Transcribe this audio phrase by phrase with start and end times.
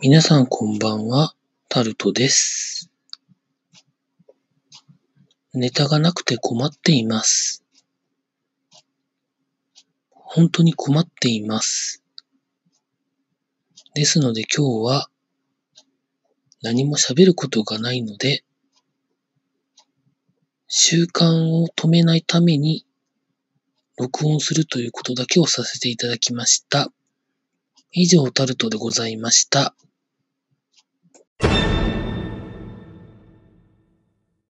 [0.00, 1.34] 皆さんこんばんは、
[1.68, 2.90] タルトです。
[5.52, 7.62] ネタがなくて困っています。
[10.12, 12.02] 本当に困っています。
[13.94, 15.10] ですので今日は
[16.62, 18.44] 何も喋ることがないので、
[20.68, 22.86] 習慣を止めないために
[23.98, 26.92] 録音するということだけをさせていただきました。
[27.92, 29.74] 以上、タルトでございました。